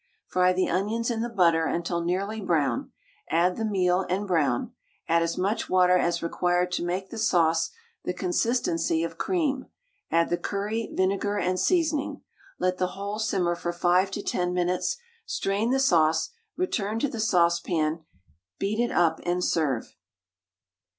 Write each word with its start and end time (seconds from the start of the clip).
Fry 0.25 0.51
the 0.51 0.67
onions 0.67 1.11
in 1.11 1.21
the 1.21 1.29
butter 1.29 1.65
until 1.67 2.01
nearly 2.03 2.41
brown, 2.41 2.91
add 3.29 3.55
the 3.55 3.63
meal, 3.63 4.03
and 4.09 4.27
brown; 4.27 4.73
add 5.07 5.21
as 5.21 5.37
much 5.37 5.69
water 5.69 5.95
as 5.95 6.23
required 6.23 6.71
to 6.71 6.83
make 6.83 7.11
the 7.11 7.19
sauce 7.19 7.69
the 8.03 8.11
consistency 8.11 9.03
of 9.03 9.19
cream; 9.19 9.67
add 10.09 10.29
the 10.31 10.39
curry, 10.39 10.89
vinegar, 10.91 11.37
and 11.37 11.59
seasoning. 11.59 12.23
Let 12.57 12.79
the 12.79 12.93
whole 12.97 13.19
simmer 13.19 13.53
for 13.53 13.71
5 13.71 14.09
to 14.09 14.23
10 14.23 14.55
minutes, 14.55 14.97
strain 15.27 15.69
the 15.69 15.79
sauce, 15.79 16.31
return 16.57 16.97
to 16.97 17.07
the 17.07 17.19
saucepan, 17.19 18.03
beat 18.57 18.79
it 18.79 18.91
up, 18.91 19.19
and 19.23 19.43
serve. 19.43 19.95